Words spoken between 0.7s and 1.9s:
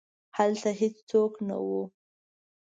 هیڅوک نه وو.